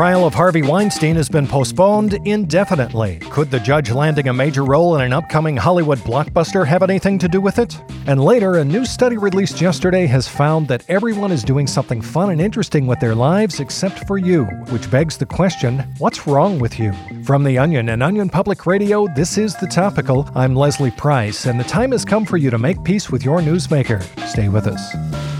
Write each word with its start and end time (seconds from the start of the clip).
trial 0.00 0.24
of 0.24 0.32
Harvey 0.32 0.62
Weinstein 0.62 1.14
has 1.16 1.28
been 1.28 1.46
postponed 1.46 2.14
indefinitely. 2.24 3.18
Could 3.28 3.50
the 3.50 3.60
judge 3.60 3.90
landing 3.90 4.28
a 4.28 4.32
major 4.32 4.64
role 4.64 4.96
in 4.96 5.02
an 5.02 5.12
upcoming 5.12 5.58
Hollywood 5.58 5.98
blockbuster 5.98 6.66
have 6.66 6.82
anything 6.82 7.18
to 7.18 7.28
do 7.28 7.38
with 7.38 7.58
it? 7.58 7.78
And 8.06 8.24
later, 8.24 8.54
a 8.54 8.64
new 8.64 8.86
study 8.86 9.18
released 9.18 9.60
yesterday 9.60 10.06
has 10.06 10.26
found 10.26 10.68
that 10.68 10.88
everyone 10.88 11.30
is 11.30 11.44
doing 11.44 11.66
something 11.66 12.00
fun 12.00 12.30
and 12.30 12.40
interesting 12.40 12.86
with 12.86 12.98
their 12.98 13.14
lives 13.14 13.60
except 13.60 14.06
for 14.06 14.16
you, 14.16 14.44
which 14.70 14.90
begs 14.90 15.18
the 15.18 15.26
question 15.26 15.80
what's 15.98 16.26
wrong 16.26 16.58
with 16.58 16.78
you? 16.78 16.94
From 17.24 17.44
The 17.44 17.58
Onion 17.58 17.90
and 17.90 18.02
Onion 18.02 18.30
Public 18.30 18.64
Radio, 18.64 19.06
this 19.14 19.36
is 19.36 19.54
The 19.56 19.66
Topical. 19.66 20.26
I'm 20.34 20.56
Leslie 20.56 20.92
Price, 20.92 21.44
and 21.44 21.60
the 21.60 21.64
time 21.64 21.92
has 21.92 22.06
come 22.06 22.24
for 22.24 22.38
you 22.38 22.48
to 22.48 22.56
make 22.56 22.82
peace 22.84 23.10
with 23.10 23.22
your 23.22 23.40
newsmaker. 23.40 24.00
Stay 24.26 24.48
with 24.48 24.66
us. 24.66 25.39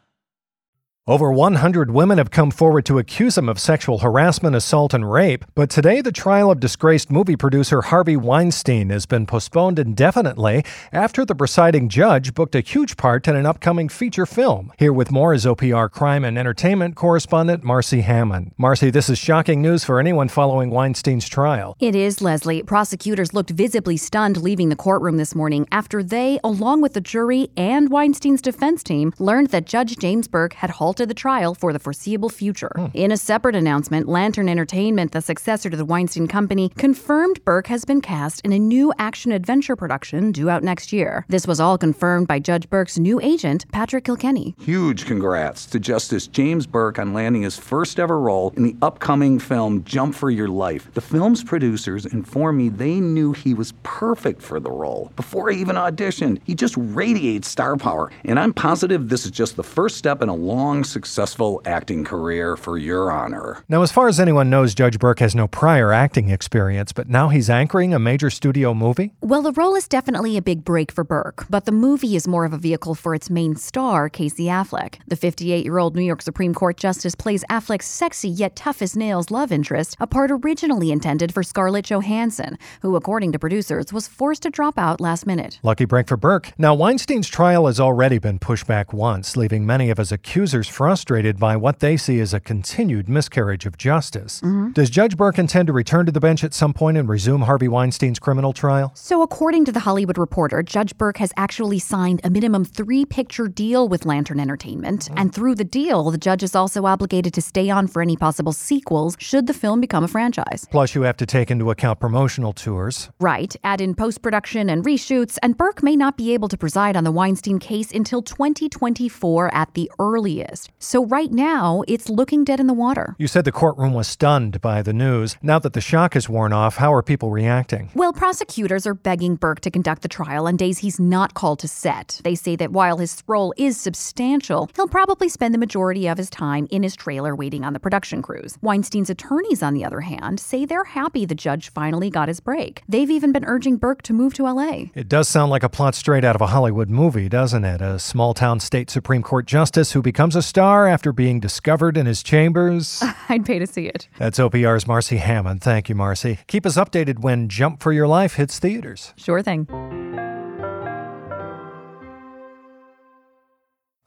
Over 1.07 1.31
100 1.31 1.89
women 1.89 2.19
have 2.19 2.29
come 2.29 2.51
forward 2.51 2.85
to 2.85 2.99
accuse 2.99 3.35
him 3.35 3.49
of 3.49 3.57
sexual 3.59 3.97
harassment, 3.97 4.55
assault, 4.55 4.93
and 4.93 5.11
rape. 5.11 5.43
But 5.55 5.71
today, 5.71 5.99
the 5.99 6.11
trial 6.11 6.51
of 6.51 6.59
disgraced 6.59 7.09
movie 7.09 7.35
producer 7.35 7.81
Harvey 7.81 8.15
Weinstein 8.15 8.91
has 8.91 9.07
been 9.07 9.25
postponed 9.25 9.79
indefinitely 9.79 10.63
after 10.91 11.25
the 11.25 11.33
presiding 11.33 11.89
judge 11.89 12.35
booked 12.35 12.53
a 12.53 12.59
huge 12.59 12.97
part 12.97 13.27
in 13.27 13.35
an 13.35 13.47
upcoming 13.47 13.89
feature 13.89 14.27
film. 14.27 14.71
Here 14.77 14.93
with 14.93 15.09
more 15.09 15.33
is 15.33 15.43
OPR 15.43 15.89
crime 15.89 16.23
and 16.23 16.37
entertainment 16.37 16.95
correspondent 16.95 17.63
Marcy 17.63 18.01
Hammond. 18.01 18.51
Marcy, 18.59 18.91
this 18.91 19.09
is 19.09 19.17
shocking 19.17 19.59
news 19.59 19.83
for 19.83 19.99
anyone 19.99 20.29
following 20.29 20.69
Weinstein's 20.69 21.27
trial. 21.27 21.75
It 21.79 21.95
is, 21.95 22.21
Leslie. 22.21 22.61
Prosecutors 22.61 23.33
looked 23.33 23.49
visibly 23.49 23.97
stunned 23.97 24.37
leaving 24.37 24.69
the 24.69 24.75
courtroom 24.75 25.17
this 25.17 25.33
morning 25.33 25.67
after 25.71 26.03
they, 26.03 26.39
along 26.43 26.81
with 26.81 26.93
the 26.93 27.01
jury 27.01 27.49
and 27.57 27.89
Weinstein's 27.89 28.39
defense 28.43 28.83
team, 28.83 29.13
learned 29.17 29.47
that 29.47 29.65
Judge 29.65 29.97
James 29.97 30.27
Burke 30.27 30.53
had 30.53 30.69
halted 30.69 30.90
the 30.99 31.13
trial 31.13 31.55
for 31.55 31.73
the 31.73 31.79
foreseeable 31.79 32.29
future. 32.29 32.71
Hmm. 32.75 32.85
In 32.93 33.11
a 33.11 33.17
separate 33.17 33.55
announcement, 33.55 34.07
Lantern 34.07 34.47
Entertainment, 34.47 35.11
the 35.11 35.21
successor 35.21 35.69
to 35.69 35.77
the 35.77 35.85
Weinstein 35.85 36.27
Company, 36.27 36.69
confirmed 36.77 37.43
Burke 37.45 37.67
has 37.67 37.85
been 37.85 38.01
cast 38.01 38.41
in 38.41 38.51
a 38.51 38.59
new 38.59 38.93
action 38.97 39.31
adventure 39.31 39.75
production 39.75 40.31
due 40.31 40.49
out 40.49 40.63
next 40.63 40.93
year. 40.93 41.25
This 41.29 41.47
was 41.47 41.59
all 41.59 41.77
confirmed 41.77 42.27
by 42.27 42.39
Judge 42.39 42.69
Burke's 42.69 42.97
new 42.99 43.19
agent, 43.21 43.65
Patrick 43.71 44.05
Kilkenny. 44.05 44.55
Huge 44.59 45.05
congrats 45.05 45.65
to 45.67 45.79
Justice 45.79 46.27
James 46.27 46.67
Burke 46.67 46.99
on 46.99 47.13
landing 47.13 47.43
his 47.43 47.57
first 47.57 47.99
ever 47.99 48.19
role 48.19 48.53
in 48.57 48.63
the 48.63 48.75
upcoming 48.81 49.39
film 49.39 49.83
Jump 49.83 50.15
for 50.15 50.29
Your 50.29 50.47
Life. 50.47 50.89
The 50.93 51.01
film's 51.01 51.43
producers 51.43 52.05
informed 52.05 52.57
me 52.57 52.69
they 52.69 52.99
knew 52.99 53.33
he 53.33 53.53
was 53.53 53.73
perfect 53.83 54.41
for 54.41 54.59
the 54.59 54.71
role. 54.71 55.11
Before 55.15 55.49
he 55.49 55.59
even 55.59 55.75
auditioned, 55.75 56.39
he 56.43 56.55
just 56.55 56.75
radiates 56.77 57.47
star 57.47 57.77
power, 57.77 58.11
and 58.25 58.39
I'm 58.39 58.53
positive 58.53 59.09
this 59.09 59.25
is 59.25 59.31
just 59.31 59.55
the 59.55 59.63
first 59.63 59.97
step 59.97 60.21
in 60.21 60.29
a 60.29 60.35
long 60.35 60.80
successful 60.83 61.61
acting 61.65 62.03
career 62.03 62.55
for 62.55 62.77
your 62.77 63.11
honor. 63.11 63.63
Now, 63.69 63.81
as 63.81 63.91
far 63.91 64.07
as 64.07 64.19
anyone 64.19 64.49
knows, 64.49 64.73
Judge 64.73 64.99
Burke 64.99 65.19
has 65.19 65.35
no 65.35 65.47
prior 65.47 65.91
acting 65.93 66.29
experience, 66.29 66.91
but 66.91 67.09
now 67.09 67.29
he's 67.29 67.49
anchoring 67.49 67.93
a 67.93 67.99
major 67.99 68.29
studio 68.29 68.73
movie? 68.73 69.13
Well, 69.21 69.41
the 69.41 69.51
role 69.53 69.75
is 69.75 69.87
definitely 69.87 70.37
a 70.37 70.41
big 70.41 70.63
break 70.63 70.91
for 70.91 71.03
Burke, 71.03 71.45
but 71.49 71.65
the 71.65 71.71
movie 71.71 72.15
is 72.15 72.27
more 72.27 72.45
of 72.45 72.53
a 72.53 72.57
vehicle 72.57 72.95
for 72.95 73.15
its 73.15 73.29
main 73.29 73.55
star, 73.55 74.09
Casey 74.09 74.45
Affleck. 74.45 74.95
The 75.07 75.15
58 75.15 75.63
year 75.65 75.77
old 75.77 75.95
New 75.95 76.03
York 76.03 76.21
Supreme 76.21 76.53
Court 76.53 76.77
Justice 76.77 77.15
plays 77.15 77.43
Affleck's 77.49 77.85
sexy 77.85 78.29
yet 78.29 78.55
tough 78.55 78.81
as 78.81 78.95
nails 78.95 79.31
love 79.31 79.51
interest, 79.51 79.95
a 79.99 80.07
part 80.07 80.31
originally 80.31 80.91
intended 80.91 81.33
for 81.33 81.43
Scarlett 81.43 81.85
Johansson, 81.85 82.57
who, 82.81 82.95
according 82.95 83.31
to 83.31 83.39
producers, 83.39 83.93
was 83.93 84.07
forced 84.07 84.43
to 84.43 84.49
drop 84.49 84.77
out 84.77 85.01
last 85.01 85.25
minute. 85.25 85.59
Lucky 85.63 85.85
break 85.85 86.07
for 86.07 86.17
Burke. 86.17 86.53
Now, 86.57 86.73
Weinstein's 86.75 87.27
trial 87.27 87.67
has 87.67 87.79
already 87.79 88.17
been 88.17 88.39
pushed 88.39 88.67
back 88.67 88.93
once, 88.93 89.37
leaving 89.37 89.65
many 89.65 89.89
of 89.89 89.97
his 89.97 90.11
accusers 90.11 90.67
frustrated 90.71 91.37
by 91.37 91.55
what 91.55 91.79
they 91.79 91.97
see 91.97 92.19
as 92.19 92.33
a 92.33 92.39
continued 92.39 93.09
miscarriage 93.09 93.65
of 93.65 93.77
justice. 93.77 94.41
Mm-hmm. 94.41 94.71
Does 94.71 94.89
Judge 94.89 95.17
Burke 95.17 95.37
intend 95.37 95.67
to 95.67 95.73
return 95.73 96.05
to 96.05 96.11
the 96.11 96.19
bench 96.19 96.43
at 96.43 96.53
some 96.53 96.73
point 96.73 96.97
and 96.97 97.07
resume 97.07 97.41
Harvey 97.41 97.67
Weinstein's 97.67 98.19
criminal 98.19 98.53
trial? 98.53 98.91
So, 98.95 99.21
according 99.21 99.65
to 99.65 99.71
The 99.71 99.81
Hollywood 99.81 100.17
Reporter, 100.17 100.63
Judge 100.63 100.97
Burke 100.97 101.17
has 101.17 101.33
actually 101.35 101.79
signed 101.79 102.21
a 102.23 102.29
minimum 102.29 102.65
three 102.65 103.05
picture 103.05 103.47
deal 103.47 103.87
with 103.89 104.05
Lantern 104.05 104.39
Entertainment. 104.39 105.01
Mm-hmm. 105.01 105.17
And 105.17 105.35
through 105.35 105.55
the 105.55 105.63
deal, 105.63 106.09
the 106.11 106.17
judge 106.17 106.43
is 106.43 106.55
also 106.55 106.85
obligated 106.85 107.33
to 107.33 107.41
stay 107.41 107.69
on 107.69 107.87
for 107.87 108.01
any 108.01 108.15
possible 108.15 108.53
sequels 108.53 109.17
should 109.19 109.47
the 109.47 109.53
film 109.53 109.81
become 109.81 110.03
a 110.03 110.07
franchise. 110.07 110.65
Plus, 110.71 110.95
you 110.95 111.01
have 111.01 111.17
to 111.17 111.25
take 111.25 111.51
into 111.51 111.69
account 111.69 111.99
promotional 111.99 112.53
tours. 112.53 113.09
Right. 113.19 113.55
Add 113.63 113.81
in 113.81 113.95
post 113.95 114.21
production 114.21 114.69
and 114.69 114.85
reshoots, 114.85 115.37
and 115.43 115.57
Burke 115.57 115.83
may 115.83 115.95
not 115.95 116.17
be 116.17 116.33
able 116.33 116.47
to 116.47 116.57
preside 116.57 116.95
on 116.95 117.03
the 117.03 117.11
Weinstein 117.11 117.59
case 117.59 117.91
until 117.91 118.21
2024 118.21 119.53
at 119.53 119.73
the 119.73 119.91
earliest. 119.99 120.60
So 120.79 121.05
right 121.05 121.31
now, 121.31 121.83
it's 121.87 122.09
looking 122.09 122.43
dead 122.43 122.59
in 122.59 122.67
the 122.67 122.73
water. 122.73 123.15
You 123.17 123.27
said 123.27 123.45
the 123.45 123.51
courtroom 123.51 123.93
was 123.93 124.07
stunned 124.07 124.61
by 124.61 124.81
the 124.81 124.93
news. 124.93 125.37
Now 125.41 125.59
that 125.59 125.73
the 125.73 125.81
shock 125.81 126.13
has 126.15 126.27
worn 126.27 126.53
off, 126.53 126.77
how 126.77 126.93
are 126.93 127.03
people 127.03 127.31
reacting? 127.31 127.89
Well, 127.93 128.13
prosecutors 128.13 128.87
are 128.87 128.93
begging 128.93 129.35
Burke 129.35 129.61
to 129.61 129.71
conduct 129.71 130.01
the 130.01 130.07
trial 130.07 130.47
on 130.47 130.57
days 130.57 130.79
he's 130.79 130.99
not 130.99 131.33
called 131.33 131.59
to 131.59 131.67
set. 131.67 132.19
They 132.23 132.35
say 132.35 132.55
that 132.55 132.71
while 132.71 132.97
his 132.97 133.23
role 133.27 133.53
is 133.57 133.79
substantial, 133.79 134.69
he'll 134.75 134.87
probably 134.87 135.29
spend 135.29 135.53
the 135.53 135.59
majority 135.59 136.07
of 136.07 136.17
his 136.17 136.29
time 136.29 136.67
in 136.71 136.83
his 136.83 136.95
trailer 136.95 137.35
waiting 137.35 137.63
on 137.63 137.73
the 137.73 137.79
production 137.79 138.21
crews. 138.21 138.57
Weinstein's 138.61 139.09
attorneys, 139.09 139.63
on 139.63 139.73
the 139.73 139.85
other 139.85 140.01
hand, 140.01 140.39
say 140.39 140.65
they're 140.65 140.83
happy 140.83 141.25
the 141.25 141.35
judge 141.35 141.71
finally 141.71 142.09
got 142.09 142.27
his 142.27 142.39
break. 142.39 142.83
They've 142.87 143.09
even 143.09 143.31
been 143.31 143.45
urging 143.45 143.77
Burke 143.77 144.01
to 144.03 144.13
move 144.13 144.33
to 144.35 144.43
LA. 144.43 144.85
It 144.95 145.09
does 145.09 145.27
sound 145.27 145.51
like 145.51 145.63
a 145.63 145.69
plot 145.69 145.95
straight 145.95 146.23
out 146.23 146.35
of 146.35 146.41
a 146.41 146.47
Hollywood 146.47 146.89
movie, 146.89 147.29
doesn't 147.29 147.63
it? 147.63 147.81
A 147.81 147.99
small 147.99 148.33
town 148.33 148.59
state 148.59 148.89
Supreme 148.89 149.23
Court 149.23 149.45
justice 149.45 149.91
who 149.93 150.01
becomes 150.01 150.35
a 150.35 150.41
star 150.51 150.85
after 150.85 151.13
being 151.13 151.39
discovered 151.39 151.95
in 151.95 152.05
his 152.05 152.21
chambers. 152.21 153.01
I'd 153.29 153.45
pay 153.45 153.57
to 153.57 153.65
see 153.65 153.87
it. 153.87 154.09
That's 154.17 154.37
OPR's 154.37 154.85
Marcy 154.85 155.15
Hammond. 155.15 155.61
Thank 155.61 155.87
you, 155.87 155.95
Marcy. 155.95 156.39
Keep 156.47 156.65
us 156.65 156.75
updated 156.75 157.19
when 157.19 157.47
Jump 157.47 157.81
for 157.81 157.93
Your 157.93 158.05
Life 158.05 158.33
hits 158.33 158.59
theaters. 158.59 159.13
Sure 159.15 159.41
thing. 159.41 159.65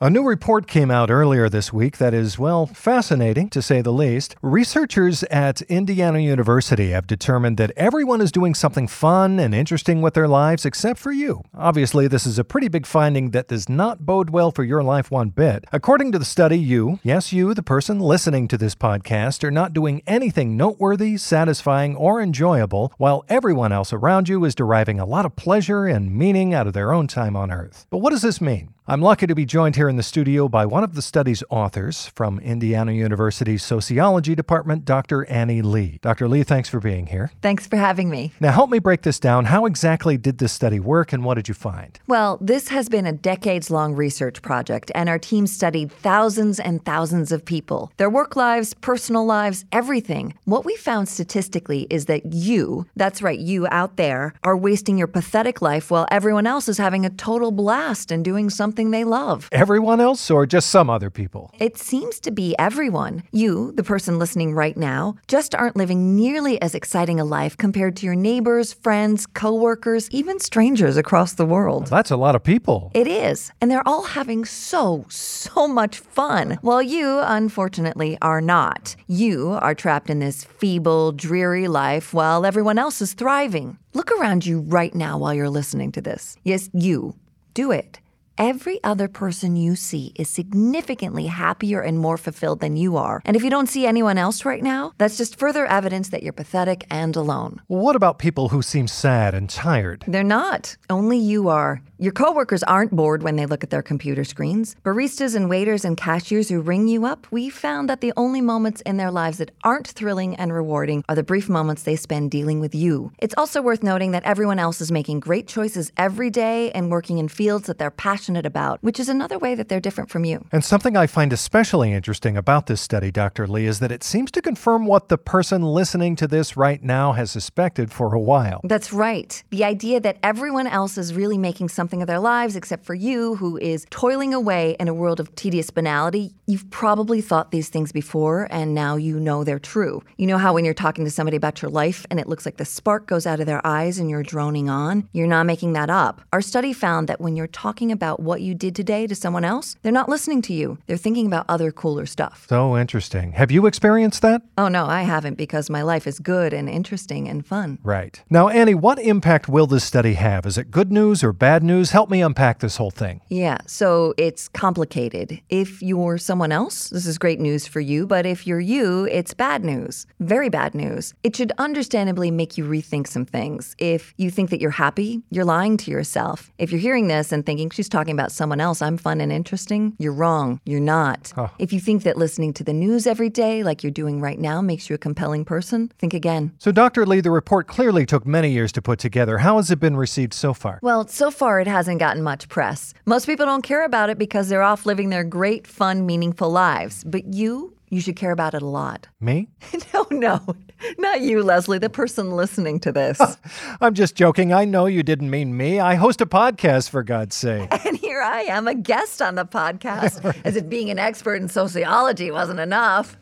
A 0.01 0.11
new 0.11 0.25
report 0.25 0.67
came 0.67 0.91
out 0.91 1.09
earlier 1.09 1.49
this 1.49 1.73
week 1.73 1.99
that 1.99 2.13
is, 2.13 2.37
well, 2.37 2.67
fascinating 2.67 3.49
to 3.51 3.63
say 3.63 3.81
the 3.81 3.93
least. 3.93 4.35
Researchers 4.43 5.23
at 5.31 5.63
Indiana 5.63 6.19
University 6.19 6.91
have 6.91 7.07
determined 7.07 7.59
that 7.59 7.71
everyone 7.77 8.21
is 8.21 8.33
doing 8.33 8.55
something 8.55 8.89
fun 8.89 9.39
and 9.39 9.55
interesting 9.55 10.03
with 10.03 10.15
their 10.15 10.27
lives 10.27 10.67
except 10.67 10.99
for 10.99 11.13
you. 11.13 11.43
Obviously, 11.55 12.09
this 12.09 12.27
is 12.27 12.41
a 12.41 12.45
pretty 12.45 12.67
big 12.67 12.87
finding 12.87 13.31
that 13.31 13.47
does 13.47 13.69
not 13.69 14.05
bode 14.05 14.31
well 14.31 14.51
for 14.51 14.65
your 14.65 14.83
life 14.83 15.13
one 15.13 15.29
bit. 15.29 15.65
According 15.73 16.11
to 16.11 16.19
the 16.19 16.25
study, 16.25 16.59
you, 16.59 16.99
yes, 17.05 17.33
you, 17.33 17.55
the 17.55 17.63
person 17.63 18.01
listening 18.01 18.49
to 18.49 18.59
this 18.59 18.75
podcast, 18.75 19.45
are 19.45 19.53
not 19.53 19.73
doing 19.73 20.03
anything 20.09 20.57
noteworthy, 20.57 21.17
satisfying, 21.17 21.95
or 21.95 22.21
enjoyable, 22.21 22.93
while 22.99 23.25
everyone 23.29 23.71
else 23.71 23.93
around 23.93 24.29
you 24.29 24.45
is 24.45 24.57
deriving 24.57 24.99
a 24.99 25.07
lot 25.07 25.25
of 25.25 25.37
pleasure 25.37 25.87
and 25.87 26.13
meaning 26.13 26.53
out 26.53 26.67
of 26.67 26.73
their 26.73 26.93
own 26.93 27.07
time 27.07 27.37
on 27.37 27.53
Earth. 27.53 27.87
But 27.91 27.99
what 27.99 28.11
does 28.11 28.23
this 28.23 28.41
mean? 28.41 28.74
I'm 28.87 29.01
lucky 29.01 29.27
to 29.27 29.35
be 29.35 29.47
joined 29.47 29.77
here 29.77 29.89
in 29.89 29.97
the 29.97 30.03
studio 30.03 30.47
by 30.47 30.67
one 30.67 30.85
of 30.85 30.95
the 30.95 31.01
study's 31.01 31.43
authors 31.49 32.09
from 32.09 32.39
Indiana 32.41 32.93
University's 32.93 33.63
Sociology 33.63 34.35
Department, 34.35 34.85
Dr. 34.85 35.25
Annie 35.25 35.63
Lee. 35.63 35.99
Dr. 36.03 36.29
Lee, 36.29 36.43
thanks 36.43 36.69
for 36.69 36.81
being 36.81 37.07
here. 37.07 37.31
Thanks 37.41 37.67
for 37.67 37.77
having 37.77 38.11
me. 38.11 38.35
Now, 38.41 38.53
help 38.53 38.69
me 38.69 38.79
break 38.79 39.01
this 39.01 39.19
down. 39.19 39.47
How 39.47 39.65
exactly 39.65 40.19
did 40.19 40.37
this 40.37 40.53
study 40.53 40.81
work 40.81 41.15
and 41.15 41.25
what 41.25 41.37
did 41.37 41.49
you 41.49 41.55
find? 41.55 41.99
Well, 42.07 42.37
this 42.43 42.69
has 42.69 42.91
been 42.91 43.07
a 43.07 43.13
decades 43.13 43.71
long 43.71 43.95
research 43.95 44.43
project, 44.43 44.93
and 44.95 45.09
our 45.09 45.19
team 45.19 45.47
studied 45.47 45.91
thousands 45.91 46.61
and 46.61 46.85
thousands 46.85 47.33
of 47.33 47.43
people 47.43 47.91
their 47.97 48.11
work 48.11 48.37
lives, 48.37 48.75
personal 48.75 49.25
lives, 49.25 49.65
everything. 49.73 50.35
What 50.45 50.67
we 50.67 50.77
found 50.77 51.09
statistically 51.09 51.87
is 51.89 52.05
that 52.05 52.35
you, 52.35 52.85
that's 52.97 53.23
right, 53.23 53.39
you 53.39 53.67
out 53.71 53.97
there, 53.97 54.35
are 54.43 54.59
wasting 54.59 54.99
your 54.99 55.07
pathetic 55.07 55.63
life 55.63 55.91
while 55.91 56.07
everyone 56.11 56.47
else 56.47 56.69
is 56.69 56.77
having 56.77 57.07
a 57.07 57.11
total 57.11 57.51
blast 57.51 58.13
and 58.13 58.23
doing 58.23 58.51
something 58.51 58.74
something 58.75 58.91
they 58.91 59.05
love. 59.05 59.49
Everyone 59.53 60.01
else 60.01 60.33
or 60.33 60.47
just 60.47 60.69
some 60.69 60.91
other 60.91 61.09
people? 61.09 61.53
It 61.61 61.79
seems 61.79 62.19
to 62.21 62.33
be 62.33 62.57
everyone. 62.59 63.23
You, 63.31 63.71
the 63.77 63.85
person 63.85 64.19
listening 64.19 64.53
right 64.53 64.77
now, 64.77 65.15
just 65.29 65.55
aren't 65.55 65.77
living 65.77 66.17
nearly 66.17 66.61
as 66.61 66.75
exciting 66.75 67.21
a 67.21 67.25
life 67.25 67.57
compared 67.57 67.95
to 67.99 68.07
your 68.07 68.17
neighbors, 68.17 68.73
friends, 68.73 69.27
coworkers, 69.27 70.11
even 70.11 70.41
strangers 70.41 70.97
across 70.97 71.35
the 71.35 71.47
world. 71.47 71.87
That's 71.87 72.11
a 72.11 72.17
lot 72.17 72.35
of 72.35 72.43
people. 72.43 72.91
It 72.95 73.07
is, 73.07 73.53
and 73.61 73.71
they're 73.71 73.87
all 73.87 74.03
having 74.03 74.45
so, 74.45 75.07
so 75.09 75.69
much 75.69 75.99
fun. 75.99 76.59
While 76.63 76.83
you, 76.83 77.21
unfortunately, 77.23 78.19
are 78.23 78.41
not. 78.41 78.97
You 79.07 79.51
are 79.63 79.75
trapped 79.77 80.11
in 80.11 80.19
this 80.19 80.43
feeble, 80.43 81.13
dreary 81.13 81.69
life 81.69 82.13
while 82.13 82.45
everyone 82.45 82.79
else 82.79 83.01
is 83.01 83.15
thriving. 83.15 83.79
Look 83.93 84.11
around 84.11 84.45
you 84.45 84.63
right 84.63 84.95
now 84.97 85.19
while 85.19 85.33
you're 85.33 85.49
listening 85.61 85.93
to 85.93 86.01
this. 86.01 86.37
Yes, 86.43 86.71
you. 86.73 87.15
Do 87.55 87.71
it. 87.71 88.01
Every 88.37 88.83
other 88.83 89.07
person 89.07 89.55
you 89.55 89.77
see 89.77 90.13
is 90.17 90.29
significantly 90.29 91.27
happier 91.27 91.81
and 91.81 92.01
more 92.01 92.17
fulfilled 92.17 92.59
than 92.59 92.77
you 92.77 92.97
are. 92.97 93.23
And 93.25 93.37
if 93.37 93.45
you 93.45 93.51
don't 93.51 93.69
see 93.69 93.87
anyone 93.87 94.19
else 94.19 94.45
right 94.45 94.63
now, 94.63 94.93
that's 94.99 95.17
just 95.17 95.39
further 95.39 95.67
evidence 95.67 96.09
that 96.09 96.25
you're 96.25 96.33
pathetic 96.33 96.85
and 96.91 97.15
alone. 97.15 97.63
What 97.69 97.95
about 97.95 98.19
people 98.19 98.49
who 98.49 98.61
seem 98.61 98.89
sad 98.89 99.37
and 99.37 99.49
tired? 99.49 100.05
They're 100.09 100.25
not. 100.25 100.77
Only 100.91 101.17
you 101.17 101.49
are. 101.49 101.81
Your 101.97 102.11
coworkers 102.11 102.65
aren't 102.65 102.91
bored 102.91 103.23
when 103.23 103.37
they 103.37 103.47
look 103.47 103.63
at 103.63 103.71
their 103.71 103.81
computer 103.81 104.25
screens. 104.25 104.75
Baristas 104.83 105.37
and 105.37 105.49
waiters 105.49 105.85
and 105.85 105.97
cashiers 105.97 106.49
who 106.49 106.61
ring 106.61 106.89
you 106.89 107.07
up, 107.07 107.29
we 107.31 107.49
found 107.49 107.89
that 107.89 108.01
the 108.01 108.13
only 108.17 108.41
moments 108.41 108.81
in 108.81 108.97
their 108.97 109.13
lives 109.13 109.39
that 109.39 109.53
aren't 109.63 109.87
thrilling 109.87 110.35
and 110.35 110.53
rewarding 110.53 111.05
are 111.09 111.15
the 111.15 111.23
brief 111.23 111.49
moments 111.49 111.85
they 111.85 111.95
spend 111.95 112.33
dealing 112.33 112.59
with 112.59 112.75
you. 112.75 113.13
It's 113.21 113.35
also 113.39 113.63
worth 113.63 113.85
noting 113.85 114.11
that 114.11 114.25
everyone 114.25 114.59
else 114.59 114.81
is 114.81 114.91
making 114.91 115.21
great 115.21 115.47
choices 115.47 115.93
every 115.97 116.31
day 116.31 116.73
and 116.73 116.91
working 116.91 117.19
in 117.19 117.29
fields 117.29 117.69
that 117.69 117.79
they're 117.79 117.93
passionate 117.93 118.24
about, 118.29 118.83
which 118.83 118.99
is 118.99 119.09
another 119.09 119.39
way 119.39 119.55
that 119.55 119.69
they're 119.69 119.81
different 119.81 120.11
from 120.11 120.25
you. 120.25 120.45
And 120.51 120.65
something 120.65 120.97
I 120.97 121.07
find 121.07 121.33
especially 121.33 121.93
interesting 121.93 122.37
about 122.37 122.67
this 122.67 122.81
study, 122.81 123.11
Dr. 123.11 123.47
Lee, 123.47 123.67
is 123.67 123.81
that 123.81 123.93
it 123.93 124.03
seems 124.03 124.31
to 124.33 124.43
confirm 124.43 124.87
what 124.87 125.09
the 125.09 125.19
person 125.19 125.63
listening 125.63 126.17
to 126.17 126.27
this 126.27 126.57
right 126.57 126.83
now 126.83 127.13
has 127.13 127.31
suspected 127.31 127.93
for 127.93 128.15
a 128.15 128.21
while. 128.21 128.61
That's 128.65 128.93
right. 128.93 129.43
The 129.51 129.65
idea 129.65 130.01
that 130.01 130.19
everyone 130.23 130.67
else 130.67 130.97
is 130.99 131.15
really 131.15 131.39
making 131.39 131.69
something 131.69 132.01
of 132.01 132.09
their 132.09 132.19
lives 132.19 132.57
except 132.57 132.85
for 132.85 132.95
you, 132.95 133.37
who 133.37 133.57
is 133.59 133.87
toiling 133.91 134.33
away 134.35 134.77
in 134.81 134.89
a 134.89 134.95
world 134.95 135.21
of 135.21 135.35
tedious 135.35 135.71
banality. 135.71 136.35
You've 136.47 136.71
probably 136.71 137.21
thought 137.21 137.51
these 137.51 137.69
things 137.69 137.93
before, 137.93 138.49
and 138.51 138.75
now 138.75 138.97
you 138.97 139.21
know 139.21 139.45
they're 139.45 139.59
true. 139.59 140.03
You 140.17 140.27
know 140.27 140.39
how 140.39 140.55
when 140.55 140.65
you're 140.65 140.75
talking 140.75 141.05
to 141.05 141.11
somebody 141.11 141.37
about 141.37 141.63
your 141.63 141.71
life 141.71 142.07
and 142.11 142.21
it 142.21 142.29
looks 142.29 142.45
like 142.45 142.57
the 142.57 142.65
spark 142.65 143.07
goes 143.07 143.27
out 143.27 143.41
of 143.41 143.47
their 143.47 143.65
eyes 143.67 143.99
and 143.99 144.09
you're 144.11 144.23
droning 144.23 144.69
on? 144.69 145.09
You're 145.13 145.27
not 145.27 145.47
making 145.47 145.73
that 145.75 145.91
up. 145.91 146.21
Our 146.33 146.41
study 146.41 146.73
found 146.73 147.09
that 147.09 147.21
when 147.21 147.37
you're 147.37 147.47
talking 147.47 147.93
about 147.93 148.14
what 148.21 148.41
you 148.41 148.55
did 148.55 148.75
today 148.75 149.07
to 149.07 149.15
someone 149.15 149.45
else, 149.45 149.77
they're 149.83 149.93
not 149.93 150.09
listening 150.09 150.43
to 150.43 150.53
you. 150.53 150.79
They're 150.87 150.97
thinking 150.97 151.27
about 151.27 151.47
other 151.49 151.71
cooler 151.73 152.07
stuff. 152.07 152.47
So 152.49 152.77
interesting. 152.77 153.33
Have 153.33 153.51
you 153.51 153.67
experienced 153.67 154.23
that? 154.23 154.43
Oh, 154.59 154.69
no, 154.69 154.87
I 154.87 155.03
haven't 155.03 155.35
because 155.35 155.71
my 155.71 155.83
life 155.83 156.07
is 156.07 156.19
good 156.19 156.53
and 156.53 156.69
interesting 156.69 157.29
and 157.29 157.47
fun. 157.47 157.79
Right. 157.83 158.23
Now, 158.29 158.49
Annie, 158.49 158.75
what 158.75 158.99
impact 158.99 159.49
will 159.49 159.67
this 159.67 159.85
study 159.85 160.15
have? 160.15 160.47
Is 160.47 160.59
it 160.59 160.71
good 160.71 160.93
news 160.93 161.25
or 161.25 161.33
bad 161.33 161.63
news? 161.63 161.91
Help 161.91 162.11
me 162.11 162.21
unpack 162.21 162.61
this 162.61 162.77
whole 162.77 162.91
thing. 162.91 163.21
Yeah, 163.29 163.59
so 163.67 164.15
it's 164.19 164.49
complicated. 164.49 165.41
If 165.49 165.83
you're 165.83 166.19
someone 166.19 166.53
else, 166.53 166.91
this 166.91 167.07
is 167.07 167.19
great 167.19 167.41
news 167.41 167.67
for 167.67 167.81
you, 167.81 168.07
but 168.07 168.27
if 168.27 168.47
you're 168.47 168.61
you, 168.61 169.05
it's 169.11 169.35
bad 169.35 169.65
news. 169.65 170.07
Very 170.21 170.49
bad 170.49 170.75
news. 170.75 171.15
It 171.23 171.37
should 171.37 171.53
understandably 171.59 172.31
make 172.31 172.59
you 172.59 172.65
rethink 172.65 173.07
some 173.07 173.25
things. 173.25 173.75
If 173.79 174.13
you 174.17 174.31
think 174.31 174.51
that 174.51 174.61
you're 174.61 174.71
happy, 174.71 175.23
you're 175.31 175.45
lying 175.45 175.77
to 175.79 175.91
yourself. 175.91 176.53
If 176.59 176.71
you're 176.71 176.81
hearing 176.81 177.09
this 177.09 177.33
and 177.33 177.47
thinking 177.47 177.71
she's 177.71 177.89
talking 177.89 178.04
about 178.13 178.33
someone 178.33 178.61
else, 178.61 178.83
I'm 178.83 178.97
fun 178.97 179.21
and 179.21 179.33
interesting, 179.33 179.95
you're 179.99 180.13
wrong. 180.13 180.61
You're 180.65 180.81
not. 180.81 181.33
If 181.59 181.73
you 181.73 181.81
think 181.81 182.03
that 182.03 182.17
listening 182.17 182.53
to 182.55 182.65
the 182.65 182.73
news 182.73 183.07
every 183.07 183.31
day, 183.31 183.63
like 183.63 183.83
you're 183.83 183.91
doing 183.91 184.21
right 184.21 184.39
now, 184.39 184.61
makes 184.61 184.89
you 184.89 184.95
a 184.95 184.99
compelling 184.99 185.45
person, 185.45 185.91
think 185.99 186.15
again. 186.15 186.53
So, 186.59 186.73
Dr. 186.73 187.07
Lee, 187.07 187.21
the 187.21 187.31
report 187.31 187.67
clearly 187.67 188.07
took 188.07 188.27
many 188.27 188.51
years 188.51 188.73
to 188.73 188.83
put 188.83 188.99
together. 188.99 189.39
How 189.39 189.57
has 189.57 189.71
it 189.71 189.81
been 189.81 189.97
received 189.97 190.35
so 190.35 190.55
far? 190.55 190.79
Well, 190.83 191.07
so 191.09 191.31
far 191.31 191.61
it 191.61 191.67
hasn't 191.67 192.01
gotten 192.01 192.23
much 192.23 192.49
press. 192.49 192.95
Most 193.07 193.27
people 193.27 193.47
don't 193.47 193.63
care 193.63 193.85
about 193.85 194.11
it 194.11 194.19
because 194.19 194.49
they're 194.49 194.63
off 194.63 194.87
living 194.87 195.11
their 195.11 195.25
great, 195.25 195.67
fun, 195.67 196.07
meaningful 196.07 196.51
lives. 196.51 197.05
But 197.05 197.35
you, 197.35 197.74
you 197.95 198.01
should 198.01 198.17
care 198.17 198.33
about 198.33 198.55
it 198.55 198.63
a 198.63 198.67
lot. 198.67 199.09
Me? 199.21 199.49
no, 199.93 200.07
no, 200.11 200.57
not 200.99 201.21
you, 201.21 201.43
Leslie, 201.43 201.79
the 201.79 201.91
person 201.91 202.33
listening 202.33 202.81
to 202.81 202.93
this. 202.93 203.21
I'm 203.81 203.95
just 203.95 204.15
joking. 204.15 204.53
I 204.53 204.65
know 204.65 204.87
you 204.87 205.03
didn't 205.03 205.31
mean 205.31 205.57
me. 205.57 205.81
I 205.81 205.95
host 205.95 206.21
a 206.21 206.27
podcast, 206.27 206.91
for 206.91 207.03
God's 207.03 207.35
sake. 207.35 207.69
and 207.87 207.97
here 207.97 208.21
I 208.21 208.43
am, 208.43 208.69
a 208.69 208.75
guest 208.75 209.23
on 209.23 209.35
the 209.37 209.45
podcast, 209.45 210.35
as 210.45 210.57
if 210.57 210.69
being 210.69 210.91
an 210.91 210.99
expert 210.99 211.37
in 211.37 211.49
sociology 211.49 212.31
wasn't 212.31 212.61
enough. 212.61 213.17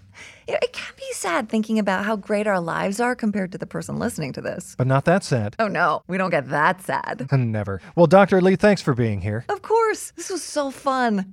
It 0.49 0.73
can 0.73 0.95
be 0.97 1.09
sad 1.13 1.49
thinking 1.49 1.79
about 1.79 2.05
how 2.05 2.17
great 2.17 2.47
our 2.47 2.61
lives 2.61 3.01
are 3.01 3.15
compared 3.15 3.53
to 3.53 3.59
the 3.59 3.67
person 3.67 3.99
listening 3.99 4.33
to 4.35 4.41
this. 4.41 4.75
But 4.77 4.87
not 4.87 5.05
that 5.05 5.23
sad. 5.23 5.55
Oh 5.59 5.69
no, 5.69 6.03
we 6.09 6.19
don't 6.19 6.31
get 6.31 6.49
that 6.49 6.83
sad. 6.83 7.29
Never. 7.33 7.81
Well, 7.95 8.07
Dr. 8.07 8.41
Lee, 8.41 8.57
thanks 8.57 8.83
for 8.83 8.95
being 8.95 9.21
here. 9.21 9.45
Of 9.49 9.63
course, 9.63 10.13
this 10.17 10.31
was 10.31 10.43
so 10.43 10.71
fun. 10.71 11.33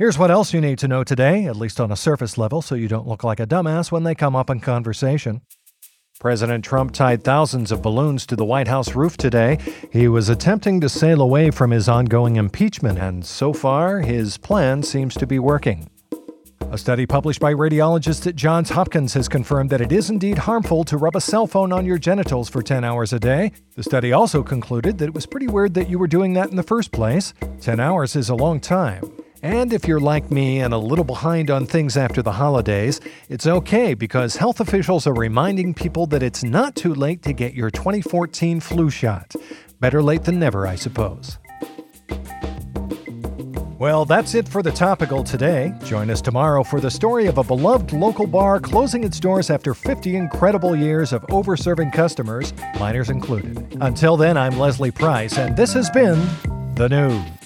Here's 0.00 0.16
what 0.16 0.30
else 0.30 0.54
you 0.54 0.62
need 0.62 0.78
to 0.78 0.88
know 0.88 1.04
today, 1.04 1.44
at 1.44 1.56
least 1.56 1.78
on 1.78 1.92
a 1.92 1.94
surface 1.94 2.38
level, 2.38 2.62
so 2.62 2.74
you 2.74 2.88
don't 2.88 3.06
look 3.06 3.22
like 3.22 3.38
a 3.38 3.46
dumbass 3.46 3.92
when 3.92 4.02
they 4.02 4.14
come 4.14 4.34
up 4.34 4.48
in 4.48 4.58
conversation. 4.58 5.42
President 6.18 6.64
Trump 6.64 6.92
tied 6.92 7.22
thousands 7.22 7.70
of 7.70 7.82
balloons 7.82 8.24
to 8.24 8.34
the 8.34 8.44
White 8.46 8.66
House 8.66 8.94
roof 8.94 9.18
today. 9.18 9.58
He 9.92 10.08
was 10.08 10.30
attempting 10.30 10.80
to 10.80 10.88
sail 10.88 11.20
away 11.20 11.50
from 11.50 11.70
his 11.70 11.86
ongoing 11.86 12.36
impeachment, 12.36 12.98
and 12.98 13.26
so 13.26 13.52
far, 13.52 14.00
his 14.00 14.38
plan 14.38 14.82
seems 14.82 15.12
to 15.16 15.26
be 15.26 15.38
working. 15.38 15.90
A 16.70 16.78
study 16.78 17.04
published 17.04 17.40
by 17.40 17.52
radiologists 17.52 18.26
at 18.26 18.36
Johns 18.36 18.70
Hopkins 18.70 19.12
has 19.12 19.28
confirmed 19.28 19.68
that 19.68 19.82
it 19.82 19.92
is 19.92 20.08
indeed 20.08 20.38
harmful 20.38 20.82
to 20.84 20.96
rub 20.96 21.14
a 21.14 21.20
cell 21.20 21.46
phone 21.46 21.74
on 21.74 21.84
your 21.84 21.98
genitals 21.98 22.48
for 22.48 22.62
10 22.62 22.84
hours 22.84 23.12
a 23.12 23.20
day. 23.20 23.52
The 23.76 23.82
study 23.82 24.14
also 24.14 24.42
concluded 24.42 24.96
that 24.96 25.08
it 25.08 25.14
was 25.14 25.26
pretty 25.26 25.48
weird 25.48 25.74
that 25.74 25.90
you 25.90 25.98
were 25.98 26.08
doing 26.08 26.32
that 26.32 26.48
in 26.48 26.56
the 26.56 26.62
first 26.62 26.90
place. 26.90 27.34
10 27.60 27.78
hours 27.78 28.16
is 28.16 28.30
a 28.30 28.34
long 28.34 28.60
time. 28.60 29.19
And 29.42 29.72
if 29.72 29.88
you're 29.88 30.00
like 30.00 30.30
me 30.30 30.60
and 30.60 30.74
a 30.74 30.78
little 30.78 31.04
behind 31.04 31.50
on 31.50 31.66
things 31.66 31.96
after 31.96 32.20
the 32.20 32.32
holidays, 32.32 33.00
it's 33.28 33.46
okay 33.46 33.94
because 33.94 34.36
health 34.36 34.60
officials 34.60 35.06
are 35.06 35.14
reminding 35.14 35.72
people 35.72 36.06
that 36.08 36.22
it's 36.22 36.44
not 36.44 36.76
too 36.76 36.94
late 36.94 37.22
to 37.22 37.32
get 37.32 37.54
your 37.54 37.70
2014 37.70 38.60
flu 38.60 38.90
shot. 38.90 39.34
Better 39.80 40.02
late 40.02 40.24
than 40.24 40.38
never, 40.38 40.66
I 40.66 40.74
suppose. 40.74 41.38
Well, 43.78 44.04
that's 44.04 44.34
it 44.34 44.46
for 44.46 44.62
the 44.62 44.72
topical 44.72 45.24
today. 45.24 45.72
Join 45.84 46.10
us 46.10 46.20
tomorrow 46.20 46.62
for 46.62 46.80
the 46.80 46.90
story 46.90 47.24
of 47.24 47.38
a 47.38 47.44
beloved 47.44 47.94
local 47.94 48.26
bar 48.26 48.60
closing 48.60 49.04
its 49.04 49.18
doors 49.18 49.48
after 49.48 49.72
50 49.72 50.16
incredible 50.16 50.76
years 50.76 51.14
of 51.14 51.22
overserving 51.28 51.90
customers, 51.94 52.52
minors 52.78 53.08
included. 53.08 53.78
Until 53.80 54.18
then, 54.18 54.36
I'm 54.36 54.58
Leslie 54.58 54.90
Price, 54.90 55.38
and 55.38 55.56
this 55.56 55.72
has 55.72 55.88
been 55.88 56.22
The 56.74 56.90
News. 56.90 57.39